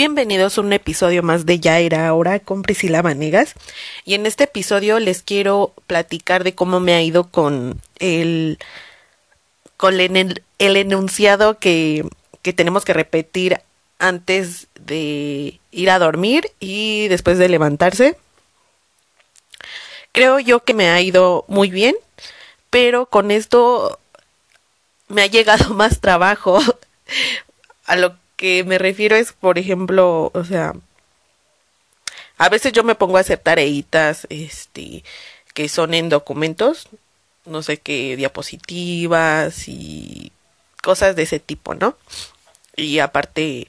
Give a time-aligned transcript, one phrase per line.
[0.00, 3.52] Bienvenidos a un episodio más de Ya era ahora con Priscila Vanegas.
[4.06, 8.58] Y en este episodio les quiero platicar de cómo me ha ido con el
[9.76, 12.08] con el, el enunciado que,
[12.40, 13.60] que tenemos que repetir
[13.98, 18.16] antes de ir a dormir y después de levantarse.
[20.12, 21.94] Creo yo que me ha ido muy bien,
[22.70, 23.98] pero con esto
[25.08, 26.58] me ha llegado más trabajo.
[27.84, 30.72] A lo que me refiero es, por ejemplo, o sea,
[32.38, 35.04] a veces yo me pongo a hacer tareitas, este,
[35.52, 36.88] que son en documentos,
[37.44, 40.32] no sé qué, diapositivas y
[40.82, 41.98] cosas de ese tipo, ¿no?
[42.76, 43.68] Y aparte,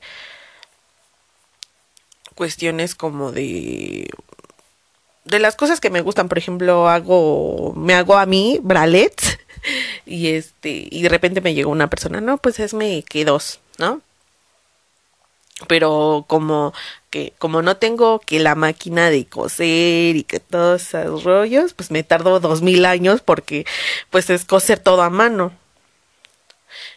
[2.35, 4.09] cuestiones como de
[5.26, 9.38] de las cosas que me gustan, por ejemplo, hago me hago a mí bralets
[10.05, 13.59] y este y de repente me llegó una persona, no, pues es me que dos,
[13.77, 14.01] ¿no?
[15.67, 16.73] Pero como
[17.09, 21.91] que como no tengo que la máquina de coser y que todos esos rollos, pues
[21.91, 23.65] me tardo dos mil años porque
[24.09, 25.51] pues es coser todo a mano.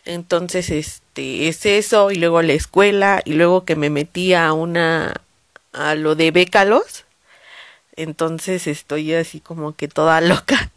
[0.04, 5.14] Entonces, este, es eso, y luego la escuela, y luego que me metí a una,
[5.72, 7.04] a lo de bécalos.
[7.96, 10.70] Entonces estoy así como que toda loca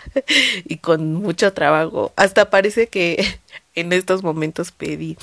[0.65, 2.13] y con mucho trabajo.
[2.15, 3.39] Hasta parece que
[3.75, 5.17] en estos momentos pedí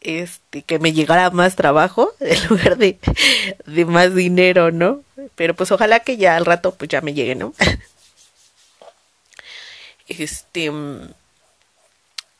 [0.00, 2.98] este que me llegara más trabajo en lugar de,
[3.66, 5.02] de más dinero, ¿no?
[5.34, 7.52] Pero pues ojalá que ya al rato pues ya me llegue, ¿no?
[10.08, 10.70] Este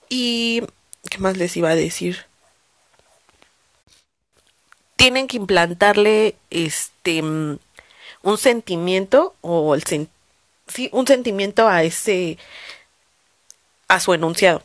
[0.08, 0.62] y
[1.10, 2.26] ¿qué más les iba a decir?
[4.94, 12.38] Tienen que implantarle este un sentimiento o el sí, un sentimiento a ese
[13.88, 14.62] a su enunciado.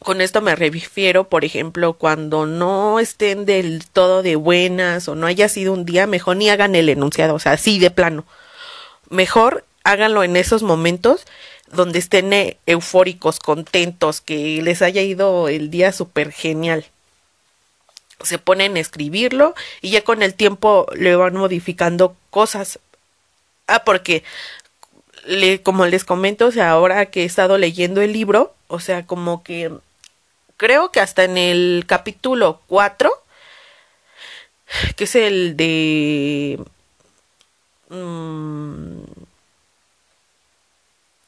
[0.00, 5.26] Con esto me refiero, por ejemplo, cuando no estén del todo de buenas o no
[5.26, 8.24] haya sido un día, mejor ni hagan el enunciado, o sea, así de plano.
[9.10, 11.26] Mejor háganlo en esos momentos
[11.70, 16.86] donde estén eh, eufóricos, contentos, que les haya ido el día súper genial.
[18.22, 22.78] Se ponen a escribirlo y ya con el tiempo le van modificando cosas.
[23.66, 24.24] Ah, porque
[25.26, 29.06] le, como les comento, o sea, ahora que he estado leyendo el libro, o sea,
[29.06, 29.70] como que
[30.60, 33.10] creo que hasta en el capítulo 4,
[34.94, 36.62] que es el de...
[37.88, 39.00] Mmm,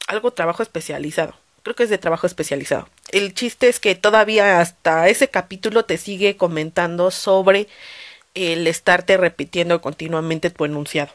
[0.05, 1.33] algo trabajo especializado.
[1.63, 2.87] Creo que es de trabajo especializado.
[3.09, 7.67] El chiste es que todavía hasta ese capítulo te sigue comentando sobre
[8.35, 11.11] el estarte repitiendo continuamente tu enunciado.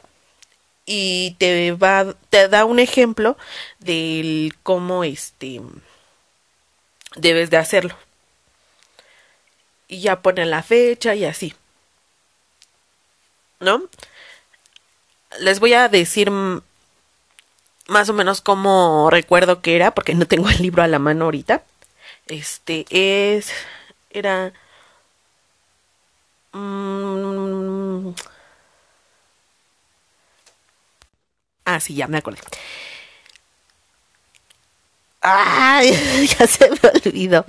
[0.86, 3.36] Y te va, te da un ejemplo
[3.78, 5.60] del cómo este
[7.14, 7.94] debes de hacerlo.
[9.88, 11.54] Y ya pone la fecha y así.
[13.60, 13.82] ¿No?
[15.40, 16.30] Les voy a decir
[17.88, 21.24] más o menos como recuerdo que era, porque no tengo el libro a la mano
[21.26, 21.64] ahorita.
[22.28, 23.52] Este es.
[24.10, 24.52] Era.
[26.52, 28.14] Mm,
[31.64, 32.40] ah, sí, ya me acordé.
[35.20, 35.90] ¡Ay!
[36.38, 37.44] Ya se me olvidó.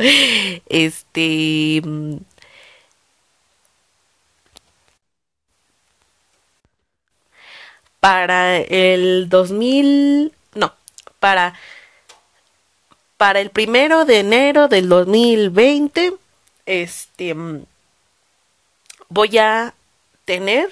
[0.68, 1.82] Este.
[8.00, 10.74] Para el 2000, no,
[11.20, 11.54] para,
[13.18, 16.14] para el primero de enero del 2020,
[16.66, 17.36] este,
[19.10, 19.74] voy a
[20.26, 20.70] tener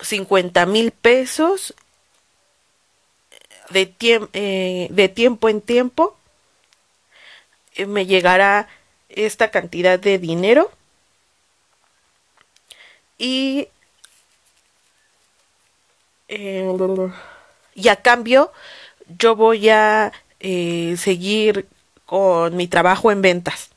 [0.00, 1.74] 50 mil pesos
[3.70, 3.94] de,
[4.32, 6.16] eh, de tiempo en tiempo.
[7.86, 8.68] Me llegará
[9.08, 10.70] esta cantidad de dinero
[13.18, 13.68] y
[16.34, 17.12] eh,
[17.74, 18.52] y a cambio
[19.18, 21.66] yo voy a eh, seguir
[22.06, 23.70] con mi trabajo en ventas.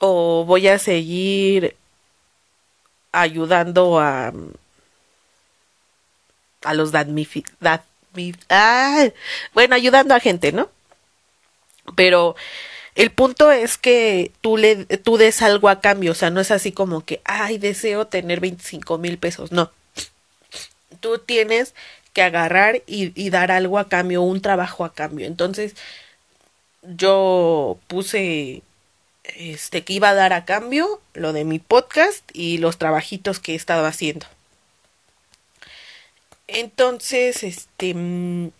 [0.00, 1.76] O voy a seguir
[3.12, 4.32] ayudando a
[6.62, 6.92] a los
[8.50, 9.08] ah,
[9.54, 10.68] bueno, ayudando a gente, ¿no?
[11.94, 12.34] Pero
[12.94, 16.50] el punto es que tú le tú des algo a cambio, o sea, no es
[16.50, 19.70] así como que, ay, deseo tener 25 mil pesos, no
[20.96, 21.74] tú tienes
[22.16, 25.26] que agarrar y, dar algo a cambio, un trabajo a cambio.
[25.26, 25.74] Entonces,
[26.82, 28.62] yo puse
[29.24, 33.52] este que iba a dar a cambio lo de mi podcast y los trabajitos que
[33.52, 34.24] he estado haciendo.
[36.48, 38.50] Entonces, este mm,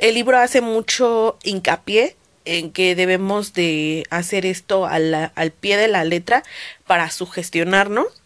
[0.00, 6.02] el libro hace mucho hincapié en que debemos de hacer esto al pie de la
[6.02, 6.42] letra
[6.86, 8.19] para sugestionarnos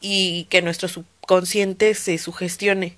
[0.00, 2.96] y que nuestro subconsciente se sugestione.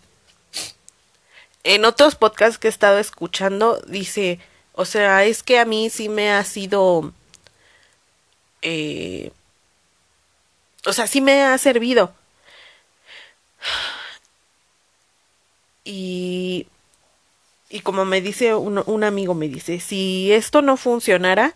[1.65, 4.41] En otros podcasts que he estado escuchando dice,
[4.73, 7.13] o sea, es que a mí sí me ha sido...
[8.63, 9.33] Eh,
[10.85, 12.15] o sea, sí me ha servido.
[15.85, 16.67] Y,
[17.71, 21.55] y como me dice un, un amigo, me dice, si esto no funcionara,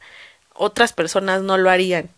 [0.54, 2.10] otras personas no lo harían.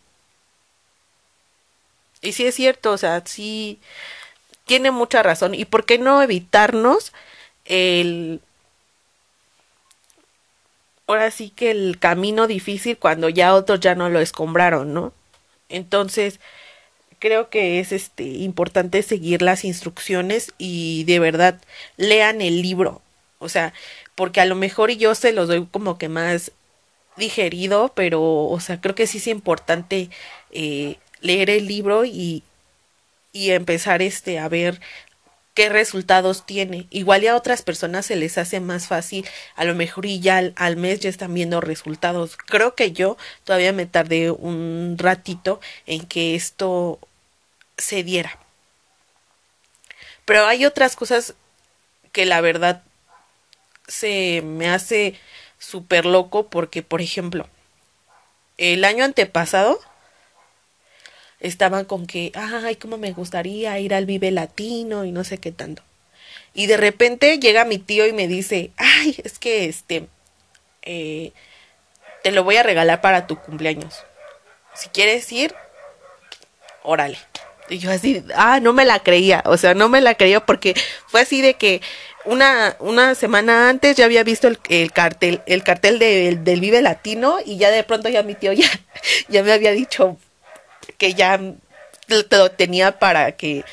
[2.22, 3.78] Y sí es cierto, o sea, sí
[4.66, 5.54] tiene mucha razón.
[5.54, 7.12] ¿Y por qué no evitarnos
[7.64, 8.40] el...
[11.06, 15.14] Ahora sí que el camino difícil cuando ya otros ya no lo escombraron, ¿no?
[15.70, 16.38] Entonces,
[17.18, 21.60] creo que es este importante seguir las instrucciones y de verdad
[21.96, 23.02] lean el libro.
[23.38, 23.72] O sea,
[24.14, 26.52] porque a lo mejor yo se los doy como que más
[27.16, 30.10] digerido, pero, o sea, creo que sí es importante
[30.52, 32.42] eh, leer el libro y,
[33.32, 34.80] y empezar este a ver
[35.54, 36.86] qué resultados tiene.
[36.90, 39.26] Igual y a otras personas se les hace más fácil,
[39.56, 42.36] a lo mejor y ya al, al, mes ya están viendo resultados.
[42.36, 47.00] Creo que yo todavía me tardé un ratito en que esto
[47.76, 48.38] se diera.
[50.24, 51.34] Pero hay otras cosas
[52.12, 52.82] que la verdad
[53.88, 55.18] se me hace
[55.58, 57.48] súper loco porque, por ejemplo,
[58.58, 59.80] el año antepasado
[61.40, 65.52] estaban con que, ay, cómo me gustaría ir al Vive Latino y no sé qué
[65.52, 65.82] tanto.
[66.54, 70.06] Y de repente llega mi tío y me dice, ay, es que este,
[70.82, 71.32] eh,
[72.22, 74.02] te lo voy a regalar para tu cumpleaños.
[74.74, 75.54] Si quieres ir,
[76.82, 77.18] órale.
[77.68, 80.74] Y yo así, ah, no me la creía, o sea, no me la creía porque
[81.06, 81.82] fue así de que
[82.24, 86.80] una, una semana antes ya había visto el, el cartel, el cartel de, del Vive
[86.80, 88.68] Latino y ya de pronto ya mi tío ya,
[89.28, 90.16] ya me había dicho
[90.96, 91.38] que ya
[92.08, 93.64] lo tenía para que,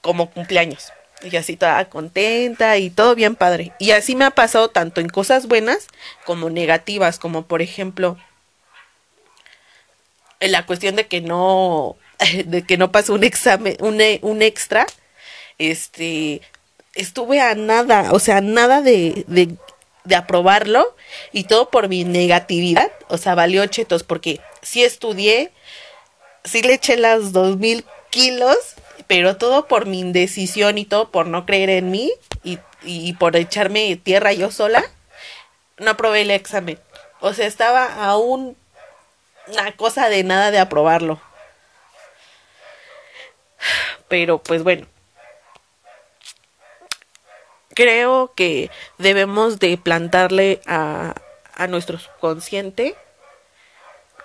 [0.00, 0.92] como cumpleaños.
[1.22, 3.72] Y así toda contenta y todo bien padre.
[3.78, 5.86] Y así me ha pasado tanto en cosas buenas
[6.24, 8.18] como negativas, como por ejemplo,
[10.40, 11.96] en la cuestión de que no
[12.46, 14.86] de que no pasó un examen, un, un extra,
[15.58, 16.40] este,
[16.94, 19.56] estuve a nada, o sea, nada de, de,
[20.04, 20.96] de aprobarlo
[21.32, 25.52] y todo por mi negatividad, o sea, valió chetos porque sí estudié,
[26.44, 28.56] sí le eché las dos mil kilos,
[29.06, 32.12] pero todo por mi indecisión y todo por no creer en mí
[32.44, 34.84] y, y por echarme tierra yo sola,
[35.78, 36.78] no aprobé el examen.
[37.20, 38.56] O sea, estaba a un,
[39.46, 41.20] una cosa de nada de aprobarlo.
[44.08, 44.86] Pero pues bueno.
[47.74, 51.14] Creo que debemos de plantarle a,
[51.54, 52.96] a nuestro subconsciente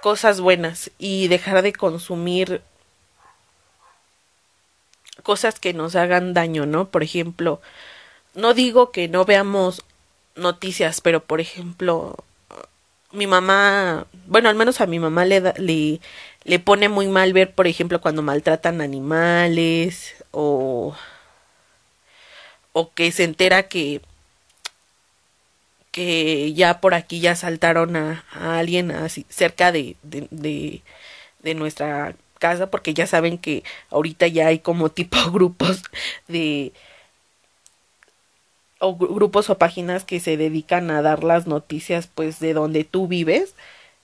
[0.01, 2.61] cosas buenas y dejar de consumir
[5.23, 6.89] cosas que nos hagan daño, ¿no?
[6.89, 7.61] Por ejemplo,
[8.33, 9.83] no digo que no veamos
[10.35, 12.15] noticias, pero por ejemplo,
[13.11, 15.99] mi mamá, bueno, al menos a mi mamá le, da, le,
[16.43, 20.95] le pone muy mal ver, por ejemplo, cuando maltratan animales o,
[22.73, 24.01] o que se entera que
[25.97, 30.83] que ya por aquí ya saltaron a, alguien así cerca de, de,
[31.55, 35.81] nuestra casa porque ya saben que ahorita ya hay como tipo grupos
[36.27, 36.71] de
[38.77, 43.07] o grupos o páginas que se dedican a dar las noticias pues de donde tú
[43.07, 43.55] vives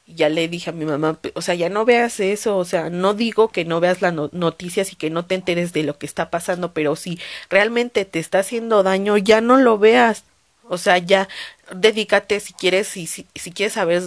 [0.08, 3.14] ya le dije a mi mamá, o sea, ya no veas eso, o sea, no
[3.14, 6.06] digo que no veas las no noticias y que no te enteres de lo que
[6.08, 10.26] está pasando, pero si realmente te está haciendo daño, ya no lo veas.
[10.70, 11.28] O sea, ya
[11.72, 14.04] dedícate si quieres, si, si, quieres saber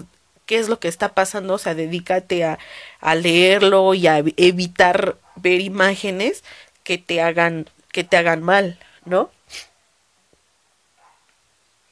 [0.46, 2.58] qué es lo que está pasando, o sea, dedícate a,
[3.00, 6.44] a leerlo y a evitar ver imágenes
[6.84, 9.30] que te hagan, que te hagan mal, ¿no?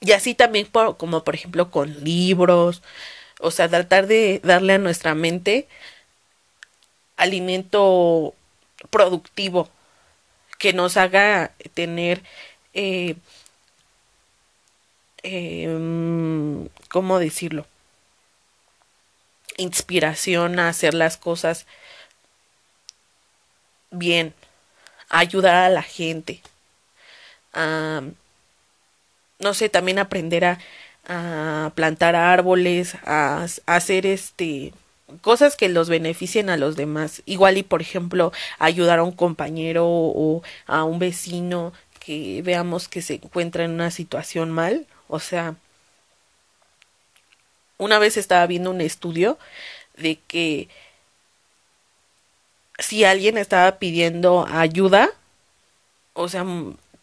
[0.00, 2.82] Y así también por, como por ejemplo con libros,
[3.40, 5.66] o sea, tratar de darle a nuestra mente
[7.16, 8.34] alimento
[8.90, 9.68] productivo
[10.58, 12.22] que nos haga tener
[12.74, 13.16] eh,
[15.24, 17.66] eh, ¿cómo decirlo?
[19.56, 21.66] Inspiración a hacer las cosas
[23.90, 24.34] bien,
[25.08, 26.40] ayudar a la gente,
[29.38, 30.58] no sé, también aprender a,
[31.06, 34.72] a plantar árboles, a, a, hacer este
[35.20, 37.22] cosas que los beneficien a los demás.
[37.26, 43.02] Igual y por ejemplo ayudar a un compañero o a un vecino que veamos que
[43.02, 45.54] se encuentra en una situación mal, o sea,
[47.78, 49.38] una vez estaba viendo un estudio
[49.96, 50.68] de que
[52.80, 55.10] si alguien estaba pidiendo ayuda,
[56.14, 56.44] o sea,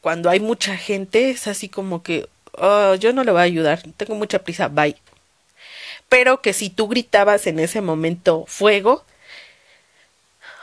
[0.01, 2.27] cuando hay mucha gente, es así como que,
[2.57, 4.97] oh, yo no le voy a ayudar, tengo mucha prisa, bye.
[6.09, 9.05] Pero que si tú gritabas en ese momento fuego,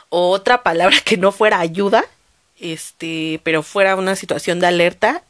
[0.09, 2.05] o otra palabra que no fuera ayuda,
[2.59, 5.23] este, pero fuera una situación de alerta,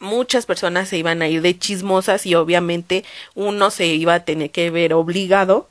[0.00, 3.04] muchas personas se iban a ir de chismosas y obviamente
[3.34, 5.68] uno se iba a tener que ver obligado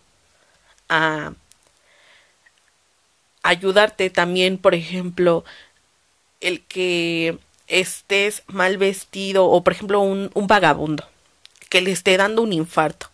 [0.87, 1.33] a
[3.43, 5.43] ayudarte también, por ejemplo,
[6.39, 11.07] el que estés mal vestido o por ejemplo un, un vagabundo
[11.69, 13.09] que le esté dando un infarto.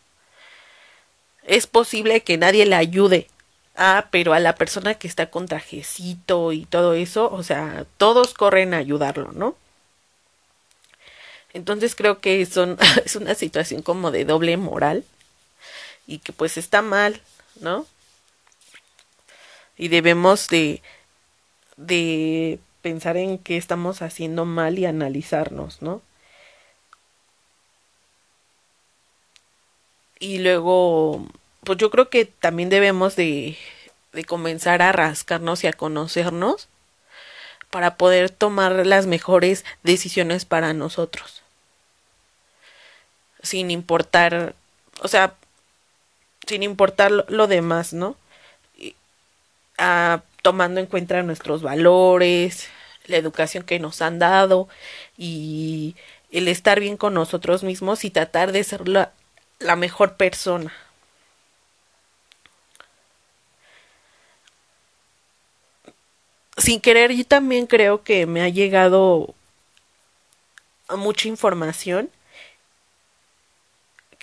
[1.44, 3.28] Es posible que nadie le ayude.
[3.76, 8.34] Ah, pero a la persona que está con trajecito y todo eso, o sea, todos
[8.34, 9.56] corren a ayudarlo, ¿no?
[11.56, 15.06] Entonces creo que son, es una situación como de doble moral
[16.06, 17.22] y que pues está mal,
[17.62, 17.88] ¿no?
[19.78, 20.82] Y debemos de,
[21.78, 26.02] de pensar en qué estamos haciendo mal y analizarnos, ¿no?
[30.20, 31.26] Y luego,
[31.64, 33.58] pues yo creo que también debemos de,
[34.12, 36.68] de comenzar a rascarnos y a conocernos
[37.70, 41.45] para poder tomar las mejores decisiones para nosotros.
[43.46, 44.56] Sin importar,
[45.02, 45.36] o sea,
[46.48, 48.18] sin importar lo, demás, ¿no?
[50.42, 52.70] tomando en cuenta nuestros valores,
[53.08, 54.68] la educación que nos han dado
[55.18, 55.96] y
[56.32, 59.12] el estar bien con nosotros mismos y tratar de ser la,
[59.60, 60.74] la mejor persona.
[66.58, 69.36] Sin querer, yo también creo que me ha llegado
[70.90, 72.10] mucha información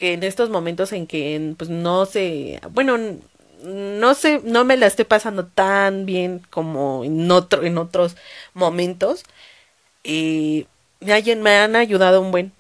[0.03, 2.99] que en estos momentos en que pues no sé, bueno,
[3.63, 8.17] no sé, no me la estoy pasando tan bien como en otro, en otros
[8.53, 9.23] momentos.
[10.03, 10.67] Y
[11.01, 12.53] me, han ayudado un buen.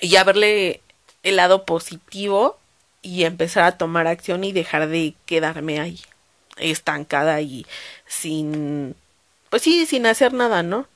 [0.00, 0.80] Y a verle
[1.22, 2.58] el lado positivo
[3.02, 6.00] y empezar a tomar acción y dejar de quedarme ahí,
[6.56, 7.66] estancada y
[8.08, 8.96] sin,
[9.48, 10.88] pues sí, sin hacer nada, ¿no?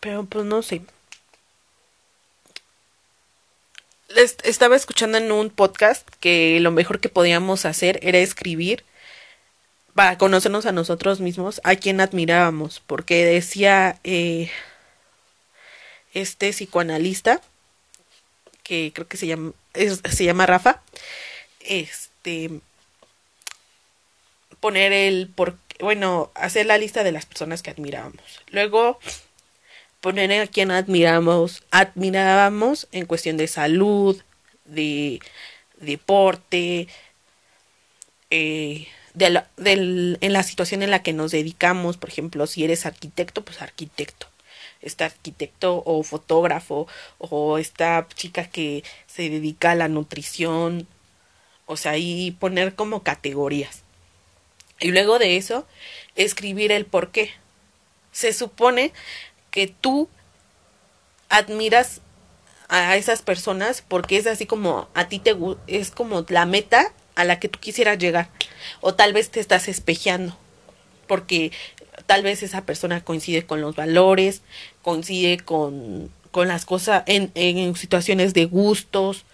[0.00, 0.82] Pero pues no sé.
[4.44, 8.84] estaba escuchando en un podcast que lo mejor que podíamos hacer era escribir
[9.94, 14.50] para conocernos a nosotros mismos, a quien admirábamos, porque decía eh,
[16.14, 17.40] este psicoanalista,
[18.62, 20.82] que creo que se llama, se llama Rafa,
[21.60, 22.60] este,
[24.60, 28.40] poner el por, bueno, hacer la lista de las personas que admirábamos.
[28.50, 28.98] Luego
[30.00, 34.20] poner a quien admiramos, admirábamos en cuestión de salud,
[34.64, 35.20] de
[35.80, 36.88] deporte,
[38.30, 43.44] eh, de en la situación en la que nos dedicamos, por ejemplo, si eres arquitecto,
[43.44, 44.28] pues arquitecto.
[44.80, 46.86] Este arquitecto o fotógrafo
[47.18, 50.86] o esta chica que se dedica a la nutrición,
[51.66, 53.82] o sea, y poner como categorías.
[54.80, 55.66] Y luego de eso,
[56.14, 57.32] escribir el por qué.
[58.12, 58.92] Se supone
[59.50, 60.08] que tú
[61.28, 62.00] admiras
[62.68, 65.34] a esas personas porque es así como a ti te
[65.66, 68.28] es como la meta a la que tú quisieras llegar.
[68.80, 70.36] O tal vez te estás espejeando
[71.06, 71.52] porque
[72.06, 74.42] tal vez esa persona coincide con los valores
[74.82, 79.24] coincide con, con las cosas en, en situaciones de gustos.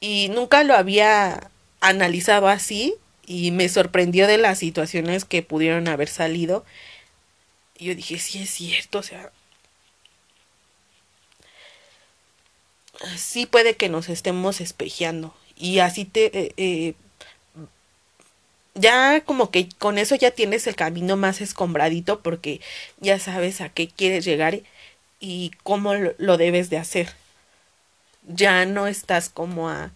[0.00, 2.94] Y nunca lo había analizado así
[3.26, 6.64] y me sorprendió de las situaciones que pudieron haber salido
[7.78, 9.32] y yo dije, sí es cierto, o sea,
[13.16, 16.26] sí puede que nos estemos espejeando y así te...
[16.38, 16.94] Eh, eh,
[18.74, 22.60] ya como que con eso ya tienes el camino más escombradito porque
[22.98, 24.60] ya sabes a qué quieres llegar
[25.20, 27.14] y cómo lo debes de hacer.
[28.26, 29.92] Ya no estás como a,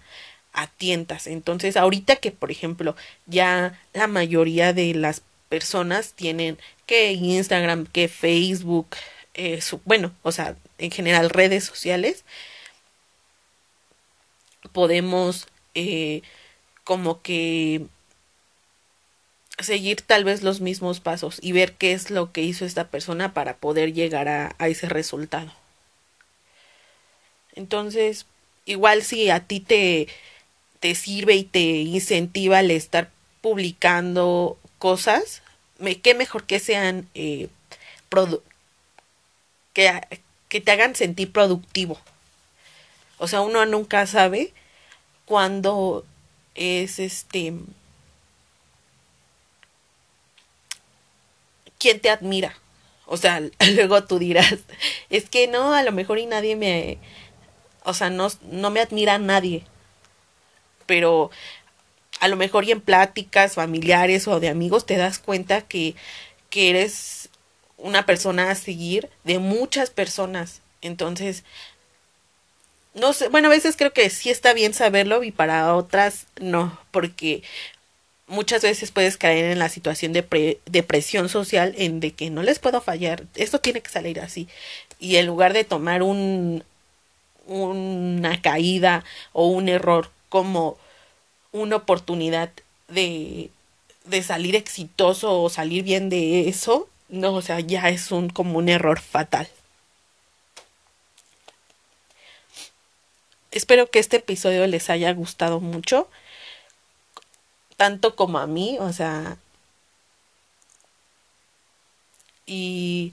[0.52, 1.26] a tientas.
[1.26, 2.94] Entonces, ahorita que, por ejemplo,
[3.26, 8.88] ya la mayoría de las personas tienen que Instagram, que Facebook,
[9.34, 12.24] eh, bueno, o sea, en general redes sociales,
[14.72, 16.22] podemos eh,
[16.84, 17.86] como que
[19.58, 23.34] seguir tal vez los mismos pasos y ver qué es lo que hizo esta persona
[23.34, 25.52] para poder llegar a, a ese resultado.
[27.54, 28.26] Entonces,
[28.66, 30.06] igual si a ti te,
[30.80, 35.42] te sirve y te incentiva el estar publicando cosas,
[35.78, 37.48] me, qué mejor que sean eh,
[39.72, 40.00] que,
[40.48, 42.00] que te hagan sentir productivo.
[43.18, 44.52] O sea, uno nunca sabe
[45.24, 46.04] cuándo
[46.54, 47.54] es este
[51.78, 52.54] quién te admira.
[53.06, 53.40] O sea,
[53.74, 54.58] luego tú dirás,
[55.10, 56.98] es que no, a lo mejor y nadie me,
[57.84, 59.64] o sea, no, no me admira nadie.
[60.86, 61.30] Pero
[62.20, 65.94] a lo mejor y en pláticas familiares o de amigos te das cuenta que,
[66.50, 67.28] que eres
[67.76, 70.60] una persona a seguir de muchas personas.
[70.82, 71.44] Entonces,
[72.94, 76.78] no sé, bueno, a veces creo que sí está bien saberlo y para otras no,
[76.90, 77.42] porque
[78.26, 82.42] muchas veces puedes caer en la situación de, de presión social en de que no
[82.42, 84.48] les puedo fallar, esto tiene que salir así.
[84.98, 86.64] Y en lugar de tomar un,
[87.46, 90.76] una caída o un error como
[91.52, 92.50] una oportunidad
[92.88, 93.50] de,
[94.04, 98.58] de salir exitoso o salir bien de eso, no, o sea, ya es un como
[98.58, 99.48] un error fatal.
[103.50, 106.08] Espero que este episodio les haya gustado mucho,
[107.76, 109.38] tanto como a mí, o sea,
[112.46, 113.12] y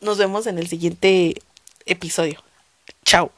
[0.00, 1.34] nos vemos en el siguiente
[1.86, 2.42] episodio.
[3.04, 3.35] Chao.